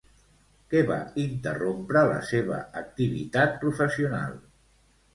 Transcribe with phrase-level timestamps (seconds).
[0.71, 4.39] Què va interrompre la seva activitat professional?